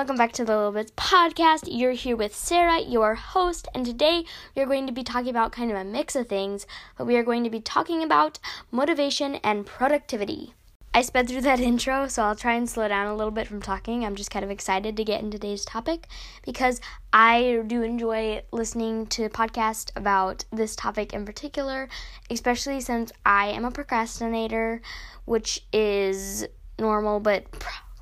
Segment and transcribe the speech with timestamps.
[0.00, 1.64] welcome back to the Little Bits podcast.
[1.66, 4.24] You're here with Sarah, your host, and today
[4.56, 6.66] we are going to be talking about kind of a mix of things,
[6.96, 8.38] but we are going to be talking about
[8.70, 10.54] motivation and productivity.
[10.94, 13.60] I sped through that intro, so I'll try and slow down a little bit from
[13.60, 14.02] talking.
[14.02, 16.06] I'm just kind of excited to get into today's topic
[16.46, 16.80] because
[17.12, 21.90] I do enjoy listening to podcasts about this topic in particular,
[22.30, 24.80] especially since I am a procrastinator,
[25.26, 26.46] which is
[26.78, 27.44] normal, but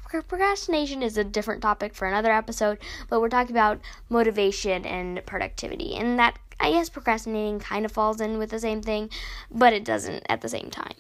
[0.08, 5.94] procrastination is a different topic for another episode, but we're talking about motivation and productivity.
[5.94, 9.10] And that, I guess, procrastinating kind of falls in with the same thing,
[9.50, 10.94] but it doesn't at the same time.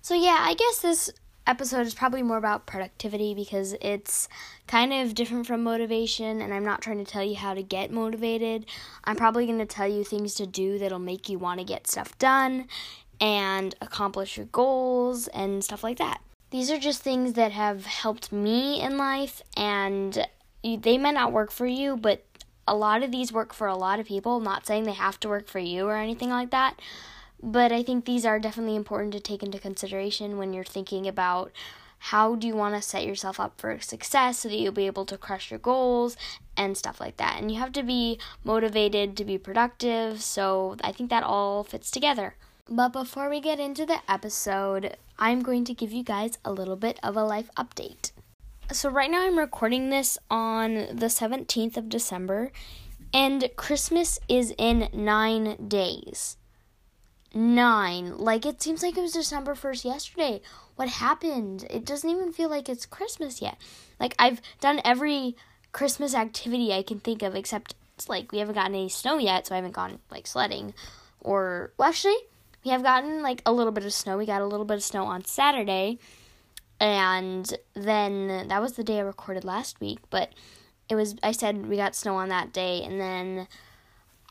[0.00, 1.10] So, yeah, I guess this
[1.46, 4.28] episode is probably more about productivity because it's
[4.66, 7.90] kind of different from motivation, and I'm not trying to tell you how to get
[7.90, 8.66] motivated.
[9.04, 11.86] I'm probably going to tell you things to do that'll make you want to get
[11.86, 12.66] stuff done
[13.20, 16.20] and accomplish your goals and stuff like that.
[16.54, 20.24] These are just things that have helped me in life, and
[20.62, 22.22] they might not work for you, but
[22.68, 24.38] a lot of these work for a lot of people.
[24.38, 26.78] Not saying they have to work for you or anything like that,
[27.42, 31.50] but I think these are definitely important to take into consideration when you're thinking about
[31.98, 35.06] how do you want to set yourself up for success so that you'll be able
[35.06, 36.16] to crush your goals
[36.56, 37.40] and stuff like that.
[37.40, 41.90] And you have to be motivated to be productive, so I think that all fits
[41.90, 42.36] together.
[42.70, 46.76] But before we get into the episode, I'm going to give you guys a little
[46.76, 48.12] bit of a life update.
[48.72, 52.52] So, right now, I'm recording this on the 17th of December,
[53.12, 56.38] and Christmas is in nine days.
[57.34, 58.16] Nine.
[58.16, 60.40] Like, it seems like it was December 1st yesterday.
[60.76, 61.66] What happened?
[61.68, 63.58] It doesn't even feel like it's Christmas yet.
[64.00, 65.36] Like, I've done every
[65.72, 69.48] Christmas activity I can think of, except, it's like, we haven't gotten any snow yet,
[69.48, 70.72] so I haven't gone, like, sledding.
[71.20, 72.16] Or, well, actually,
[72.64, 74.16] we have gotten like a little bit of snow.
[74.16, 75.98] We got a little bit of snow on Saturday,
[76.80, 79.98] and then that was the day I recorded last week.
[80.10, 80.32] But
[80.88, 83.48] it was I said we got snow on that day, and then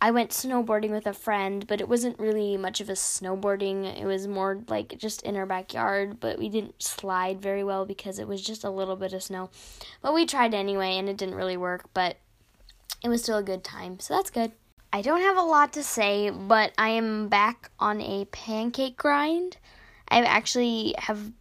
[0.02, 3.86] I went snowboarding with a friend, but it wasn't really much of a snowboarding.
[4.00, 8.20] It was more like just in our backyard, but we didn't slide very well because
[8.20, 9.50] it was just a little bit of snow.
[10.02, 12.18] But we tried anyway, and it didn't really work, but
[13.04, 14.54] it was still a good time, so that's good.
[14.94, 19.58] I don't have a lot to say, but I am back on a pancake grind.
[20.08, 21.32] I actually have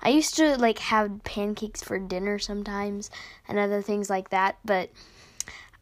[0.00, 3.10] I used to like have pancakes for dinner sometimes
[3.46, 4.88] and other things like that, but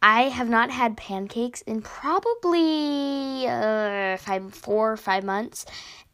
[0.03, 5.65] I have not had pancakes in probably uh, five, four or five months.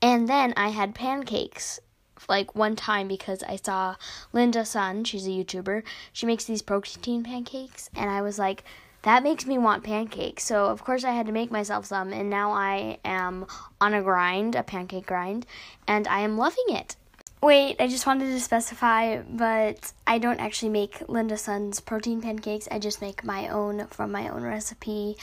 [0.02, 1.80] And then I had pancakes
[2.28, 3.96] like one time because I saw
[4.34, 8.62] Linda Sun, she's a YouTuber, she makes these protein pancakes, and I was like,
[9.02, 10.44] that makes me want pancakes.
[10.44, 13.46] So, of course, I had to make myself some, and now I am
[13.80, 15.46] on a grind, a pancake grind,
[15.86, 16.96] and I am loving it.
[17.40, 22.66] Wait, I just wanted to specify, but I don't actually make Linda Sun's protein pancakes.
[22.70, 25.16] I just make my own from my own recipe.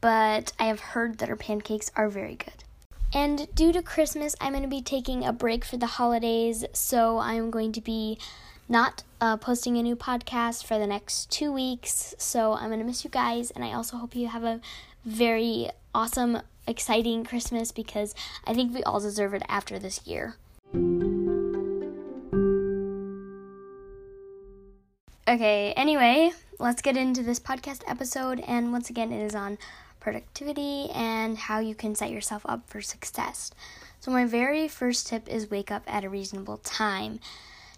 [0.00, 2.62] But I have heard that her pancakes are very good.
[3.12, 7.18] And due to Christmas, I'm going to be taking a break for the holidays, so
[7.18, 8.18] I'm going to be
[8.68, 12.14] not uh, posting a new podcast for the next two weeks.
[12.18, 13.50] So I'm going to miss you guys.
[13.50, 14.60] And I also hope you have a
[15.04, 18.14] very awesome, exciting Christmas because
[18.46, 20.36] I think we all deserve it after this year.
[25.26, 28.40] Okay, anyway, let's get into this podcast episode.
[28.46, 29.58] And once again, it is on
[30.00, 33.50] productivity and how you can set yourself up for success.
[34.00, 37.20] So, my very first tip is wake up at a reasonable time.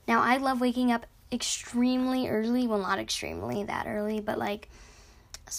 [0.06, 2.66] Now, I love waking up extremely early.
[2.66, 4.68] Well, not extremely that early, but like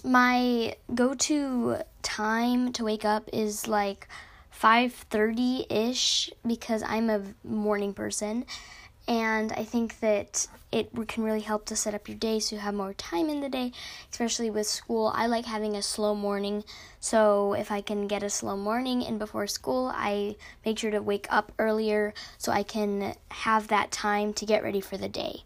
[0.04, 4.08] my go-to time to wake up is like
[4.52, 8.46] 5:30ish because I'm a morning person
[9.08, 12.62] and I think that it can really help to set up your day so you
[12.62, 13.74] have more time in the day,
[14.12, 15.12] especially with school.
[15.14, 16.64] I like having a slow morning,
[17.00, 21.02] so if I can get a slow morning in before school, I make sure to
[21.02, 25.44] wake up earlier so I can have that time to get ready for the day.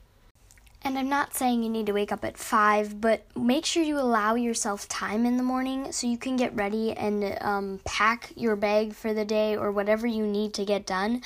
[0.85, 3.97] And I'm not saying you need to wake up at 5, but make sure you
[3.97, 8.55] allow yourself time in the morning so you can get ready and um, pack your
[8.55, 11.23] bag for the day or whatever you need to get done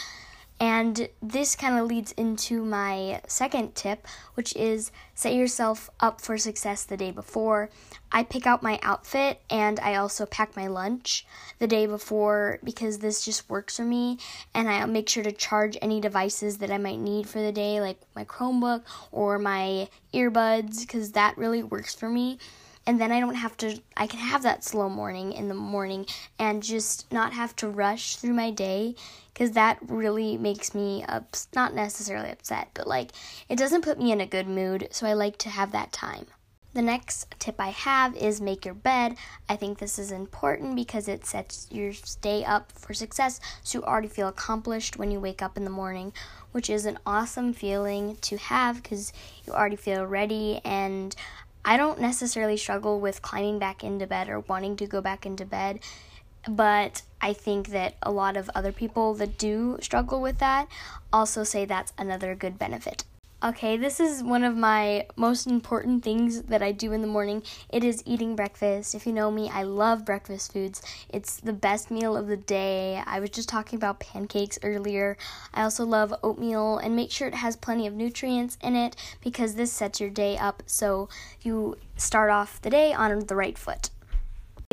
[0.60, 6.38] and this kind of leads into my second tip, which is set yourself up for
[6.38, 7.70] success the day before.
[8.12, 11.26] I pick out my outfit and I also pack my lunch
[11.60, 14.18] the day before because this just works for me.
[14.54, 17.80] And I make sure to charge any devices that I might need for the day,
[17.80, 22.38] like my Chromebook or my earbuds, because that really works for me
[22.90, 26.08] and then I don't have to I can have that slow morning in the morning
[26.40, 28.96] and just not have to rush through my day
[29.36, 33.12] cuz that really makes me ups- not necessarily upset but like
[33.48, 36.26] it doesn't put me in a good mood so I like to have that time.
[36.74, 39.16] The next tip I have is make your bed.
[39.48, 43.86] I think this is important because it sets your day up for success so you
[43.86, 46.14] already feel accomplished when you wake up in the morning,
[46.52, 49.12] which is an awesome feeling to have because
[49.46, 50.62] you already feel ready.
[50.64, 51.16] And
[51.70, 55.46] I don't necessarily struggle with climbing back into bed or wanting to go back into
[55.46, 55.82] bed,
[56.48, 60.68] but I think that a lot of other people that do struggle with that
[61.14, 63.04] also say that's another good benefit.
[63.42, 67.42] Okay, this is one of my most important things that I do in the morning.
[67.70, 68.94] It is eating breakfast.
[68.94, 70.82] If you know me, I love breakfast foods.
[71.08, 73.02] It's the best meal of the day.
[73.06, 75.16] I was just talking about pancakes earlier.
[75.54, 79.56] I also love oatmeal and make sure it has plenty of nutrients in it because
[79.56, 81.08] this sets your day up so
[81.42, 83.90] you start off the day on the right foot.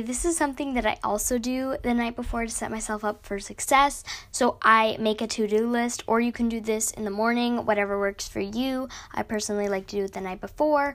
[0.05, 3.39] This is something that I also do the night before to set myself up for
[3.39, 4.05] success.
[4.31, 7.65] So I make a to do list, or you can do this in the morning,
[7.65, 8.91] whatever works for you.
[9.15, 10.95] I personally like to do it the night before,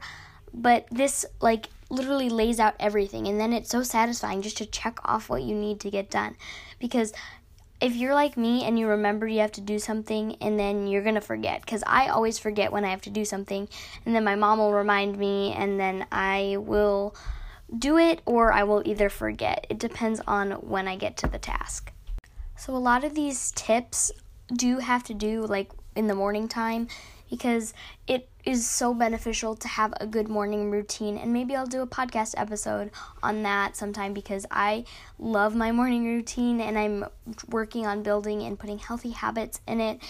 [0.53, 4.99] but this, like, literally lays out everything, and then it's so satisfying just to check
[5.03, 6.35] off what you need to get done.
[6.77, 7.11] Because
[7.81, 11.01] if you're like me and you remember you have to do something and then you're
[11.01, 13.67] to forget cuz I always forget when I have to do something
[14.05, 17.15] and then my mom will remind me and then I will
[17.77, 19.65] do it or I will either forget.
[19.69, 21.91] It depends on when I get to the task.
[22.57, 24.11] So, a lot of these tips
[24.53, 26.87] do have to do like in the morning time
[27.29, 27.73] because
[28.07, 31.17] it is so beneficial to have a good morning routine.
[31.17, 32.91] And maybe I'll do a podcast episode
[33.23, 34.83] on that sometime because I
[35.17, 37.05] love my morning routine and I'm
[37.47, 40.01] working on building and putting healthy habits in it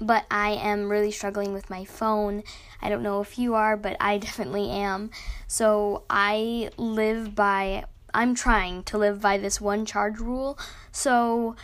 [0.00, 2.42] but I am really struggling with my phone.
[2.82, 5.10] I don't know if you are, but I definitely am.
[5.46, 10.58] So I live by, I'm trying to live by this one charge rule.
[10.92, 11.56] So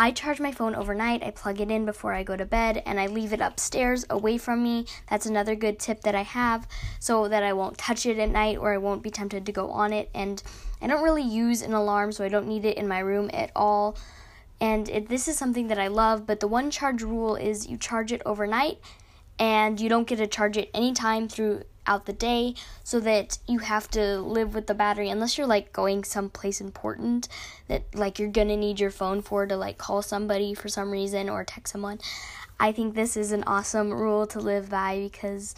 [0.00, 3.00] I charge my phone overnight, I plug it in before I go to bed, and
[3.00, 4.86] I leave it upstairs away from me.
[5.10, 6.68] That's another good tip that I have
[7.00, 9.70] so that I won't touch it at night or I won't be tempted to go
[9.70, 10.08] on it.
[10.14, 10.40] And
[10.80, 13.50] I don't really use an alarm, so I don't need it in my room at
[13.56, 13.96] all
[14.60, 16.26] and it, this is something that I love.
[16.26, 18.78] But the one charge rule is you charge it overnight,
[19.38, 23.88] and you don't get to charge it anytime throughout the day, so that you have
[23.90, 27.28] to live with the battery unless you're like going someplace important
[27.68, 31.28] that like you're gonna need your phone for to like call somebody for some reason
[31.28, 31.98] or text someone.
[32.60, 35.54] I think this is an awesome rule to live by because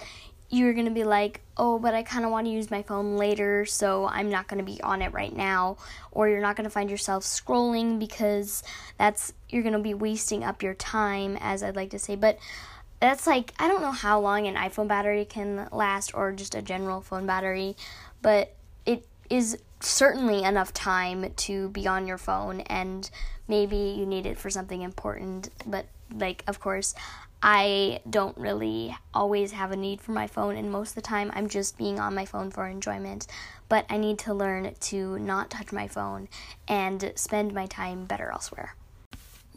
[0.50, 3.16] you're going to be like, oh, but I kind of want to use my phone
[3.16, 5.76] later, so I'm not going to be on it right now.
[6.10, 8.64] Or you're not going to find yourself scrolling because
[8.98, 12.16] that's, you're going to be wasting up your time, as I'd like to say.
[12.16, 12.38] But
[13.00, 16.62] that's like, I don't know how long an iPhone battery can last or just a
[16.62, 17.76] general phone battery,
[18.20, 18.54] but
[18.84, 23.10] it is certainly enough time to be on your phone and
[23.48, 26.94] maybe you need it for something important but like of course
[27.42, 31.30] I don't really always have a need for my phone, and most of the time
[31.34, 33.26] I'm just being on my phone for enjoyment.
[33.68, 36.28] But I need to learn to not touch my phone
[36.68, 38.74] and spend my time better elsewhere.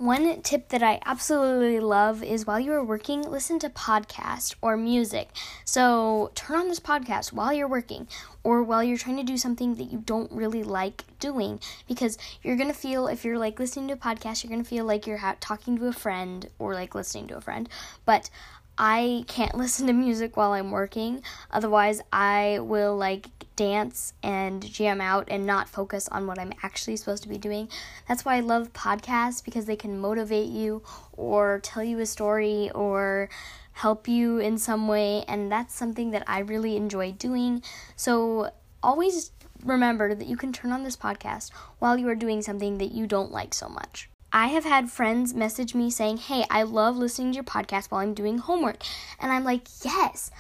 [0.03, 4.75] One tip that I absolutely love is while you are working, listen to podcasts or
[4.75, 5.29] music.
[5.63, 8.09] So turn on this podcast while you're working
[8.43, 12.57] or while you're trying to do something that you don't really like doing because you're
[12.57, 15.07] going to feel, if you're like listening to a podcast, you're going to feel like
[15.07, 17.69] you're ha- talking to a friend or like listening to a friend.
[18.03, 18.29] But
[18.77, 21.23] I can't listen to music while I'm working.
[21.51, 26.97] Otherwise, I will like dance and jam out and not focus on what I'm actually
[26.97, 27.69] supposed to be doing.
[28.07, 30.81] That's why I love podcasts because they can motivate you
[31.13, 33.29] or tell you a story or
[33.73, 35.23] help you in some way.
[35.27, 37.63] And that's something that I really enjoy doing.
[37.95, 38.51] So
[38.81, 39.31] always
[39.63, 43.07] remember that you can turn on this podcast while you are doing something that you
[43.07, 44.09] don't like so much.
[44.35, 48.01] I have had friends message me saying, Hey, I love listening to your podcast while
[48.01, 48.77] I'm doing homework.
[49.19, 50.31] And I'm like, Yes,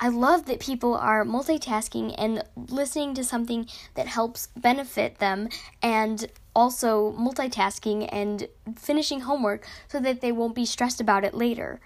[0.00, 5.48] I love that people are multitasking and listening to something that helps benefit them
[5.80, 6.26] and
[6.56, 11.80] also multitasking and finishing homework so that they won't be stressed about it later.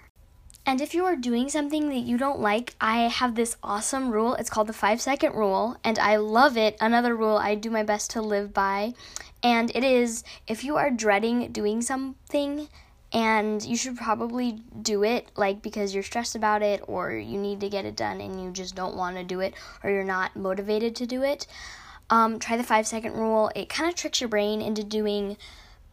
[0.67, 4.35] And if you are doing something that you don't like, I have this awesome rule.
[4.35, 6.77] It's called the five second rule, and I love it.
[6.81, 8.95] Another rule I do my best to live by.
[9.43, 12.69] And it is if you are dreading doing something,
[13.13, 17.61] and you should probably do it like because you're stressed about it or you need
[17.61, 20.37] to get it done and you just don't want to do it or you're not
[20.37, 21.47] motivated to do it
[22.11, 25.37] um, try the five second rule it kind of tricks your brain into doing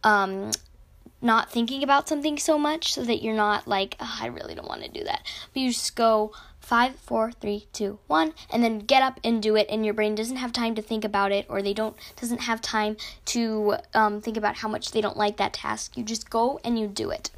[0.04, 0.50] um,
[1.20, 4.68] not thinking about something so much so that you're not like, oh, I really don't
[4.68, 5.22] want to do that.
[5.52, 9.56] But you just go five, four, three, two, one, and then get up and do
[9.56, 9.66] it.
[9.70, 12.60] And your brain doesn't have time to think about it, or they don't doesn't have
[12.60, 12.96] time
[13.26, 15.96] to um, think about how much they don't like that task.
[15.96, 17.30] You just go and you do it.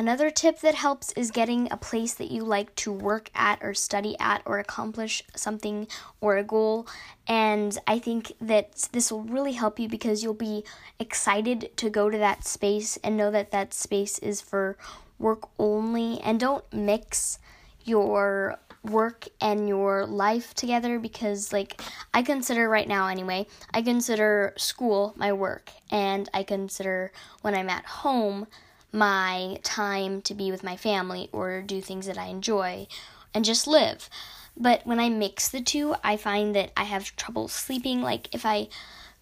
[0.00, 3.74] Another tip that helps is getting a place that you like to work at or
[3.74, 5.86] study at or accomplish something
[6.22, 6.86] or a goal.
[7.28, 10.64] And I think that this will really help you because you'll be
[10.98, 14.78] excited to go to that space and know that that space is for
[15.18, 16.18] work only.
[16.22, 17.38] And don't mix
[17.84, 21.78] your work and your life together because like
[22.14, 27.68] I consider right now anyway, I consider school my work and I consider when I'm
[27.68, 28.46] at home
[28.92, 32.86] my time to be with my family or do things that I enjoy
[33.34, 34.08] and just live.
[34.56, 38.02] But when I mix the two, I find that I have trouble sleeping.
[38.02, 38.68] Like if I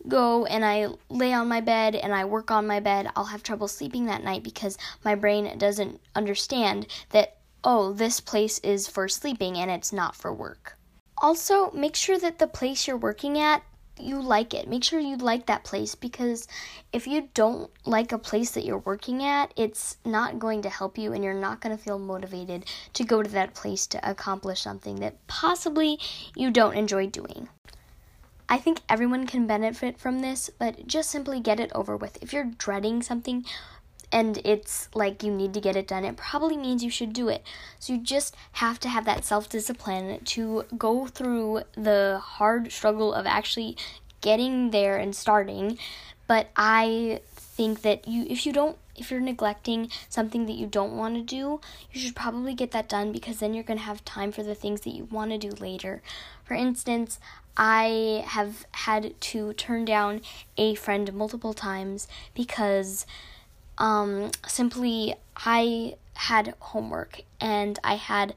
[0.06, 3.42] go and I lay on my bed and I work on my bed, I'll have
[3.42, 9.08] trouble sleeping that night because my brain doesn't understand that, oh, this place is for
[9.08, 10.76] sleeping and it's not for work.
[11.20, 13.62] Also, make sure that the place you're working at
[14.00, 14.68] you like it.
[14.68, 16.46] Make sure you like that place because
[16.92, 20.98] if you don't like a place that you're working at, it's not going to help
[20.98, 22.64] you and you're not going to feel motivated
[22.94, 25.98] to go to that place to accomplish something that possibly
[26.34, 27.48] you don't enjoy doing.
[28.50, 32.22] I think everyone can benefit from this, but just simply get it over with.
[32.22, 33.44] If you're dreading something,
[34.10, 37.28] and it's like you need to get it done, it probably means you should do
[37.28, 37.44] it.
[37.78, 43.12] So you just have to have that self discipline to go through the hard struggle
[43.12, 43.76] of actually
[44.20, 45.78] getting there and starting.
[46.26, 50.96] But I think that you if you don't if you're neglecting something that you don't
[50.96, 51.60] want to do,
[51.92, 54.54] you should probably get that done because then you're going to have time for the
[54.54, 56.02] things that you want to do later.
[56.44, 57.20] For instance,
[57.56, 60.20] I have had to turn down
[60.56, 63.06] a friend multiple times because
[63.78, 68.34] um, simply I had homework and I had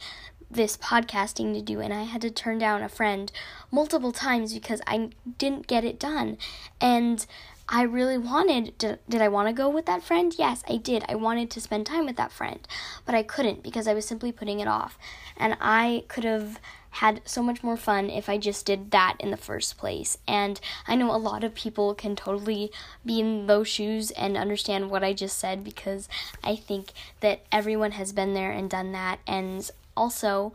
[0.50, 3.31] this podcasting to do and I had to turn down a friend
[3.71, 6.38] multiple times because I didn't get it done.
[6.79, 7.25] And
[7.73, 10.35] I really wanted to, did I want to go with that friend?
[10.37, 11.05] Yes, I did.
[11.07, 12.59] I wanted to spend time with that friend,
[13.05, 14.99] but I couldn't because I was simply putting it off.
[15.37, 16.59] And I could have
[16.95, 20.17] had so much more fun if I just did that in the first place.
[20.27, 22.73] And I know a lot of people can totally
[23.05, 26.09] be in those shoes and understand what I just said because
[26.43, 29.19] I think that everyone has been there and done that.
[29.25, 30.51] And also,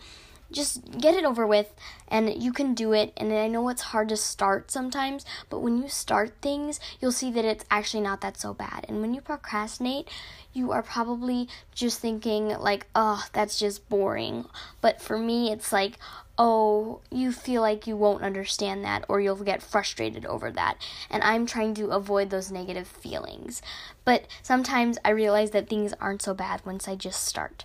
[0.50, 1.74] just get it over with
[2.08, 5.80] and you can do it and i know it's hard to start sometimes but when
[5.82, 8.84] you start things you'll see that it's actually not that so bad.
[8.88, 10.08] And when you procrastinate
[10.52, 14.46] you are probably just thinking like oh that's just boring.
[14.80, 15.98] But for me it's like
[16.38, 20.76] oh you feel like you won't understand that or you'll get frustrated over that.
[21.10, 23.62] And i'm trying to avoid those negative feelings.
[24.04, 27.64] But sometimes i realize that things aren't so bad once i just start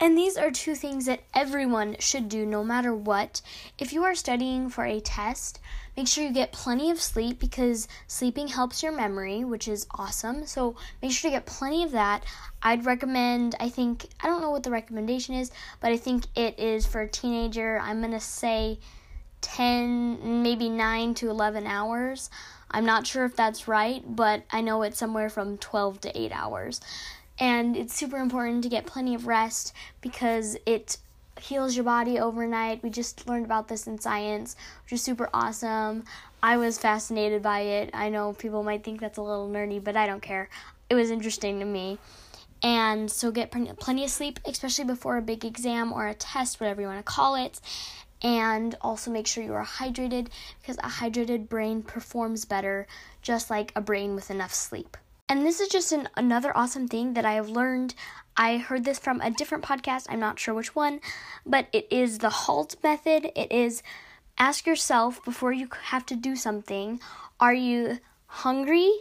[0.00, 3.40] and these are two things that everyone should do no matter what.
[3.78, 5.60] If you are studying for a test,
[5.96, 10.46] make sure you get plenty of sleep because sleeping helps your memory, which is awesome.
[10.46, 12.24] So make sure to get plenty of that.
[12.62, 16.58] I'd recommend, I think, I don't know what the recommendation is, but I think it
[16.58, 17.78] is for a teenager.
[17.80, 18.80] I'm going to say
[19.42, 22.30] 10, maybe 9 to 11 hours.
[22.70, 26.32] I'm not sure if that's right, but I know it's somewhere from 12 to 8
[26.32, 26.80] hours
[27.38, 30.98] and it's super important to get plenty of rest because it
[31.40, 32.82] heals your body overnight.
[32.82, 36.04] We just learned about this in science, which is super awesome.
[36.42, 37.90] I was fascinated by it.
[37.92, 40.48] I know people might think that's a little nerdy, but I don't care.
[40.88, 41.98] It was interesting to me.
[42.62, 46.80] And so get plenty of sleep, especially before a big exam or a test, whatever
[46.80, 47.60] you want to call it.
[48.22, 50.28] And also make sure you are hydrated
[50.60, 52.86] because a hydrated brain performs better,
[53.20, 54.96] just like a brain with enough sleep.
[55.28, 57.94] And this is just an, another awesome thing that I have learned.
[58.36, 61.00] I heard this from a different podcast, I'm not sure which one,
[61.46, 63.30] but it is the HALT method.
[63.34, 63.82] It is
[64.36, 67.00] ask yourself before you have to do something
[67.40, 68.92] are you hungry,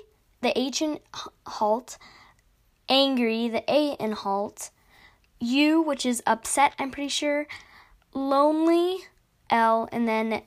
[0.42, 1.00] the H in
[1.46, 1.98] HALT,
[2.90, 4.70] angry, the A in HALT,
[5.40, 7.48] U, which is upset, I'm pretty sure,
[8.14, 8.98] lonely,
[9.50, 10.42] L, and then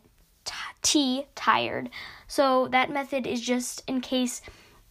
[0.83, 1.90] T, tired.
[2.26, 4.42] So that method is just in case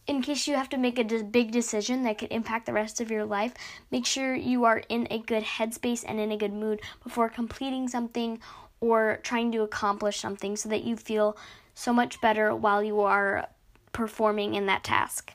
[0.06, 3.10] in case you have to make a big decision that could impact the rest of
[3.10, 3.54] your life,
[3.90, 7.88] make sure you are in a good headspace and in a good mood before completing
[7.88, 8.38] something
[8.80, 11.36] or trying to accomplish something so that you feel
[11.74, 13.48] so much better while you are
[13.92, 15.32] performing in that task.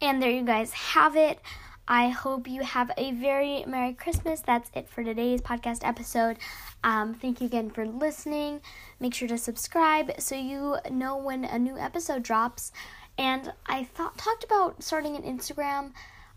[0.00, 1.40] And there you guys have it.
[1.86, 4.40] I hope you have a very Merry Christmas.
[4.40, 6.38] That's it for today's podcast episode.
[6.82, 8.62] Um, thank you again for listening.
[8.98, 12.72] Make sure to subscribe so you know when a new episode drops.
[13.18, 15.92] And I thought talked about starting an Instagram.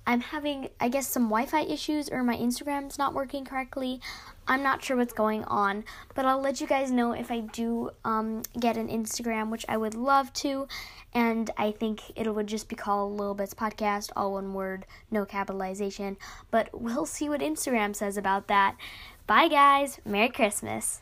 [0.07, 3.99] I'm having, I guess, some Wi Fi issues or my Instagram's not working correctly.
[4.47, 5.83] I'm not sure what's going on,
[6.15, 9.75] but I'll let you guys know if I do um, get an Instagram, which I
[9.75, 10.69] would love to.
[11.13, 15.25] And I think it would just be called Little Bits Podcast, all one word, no
[15.25, 16.15] capitalization.
[16.51, 18.77] But we'll see what Instagram says about that.
[19.25, 19.99] Bye, guys.
[20.05, 21.01] Merry Christmas.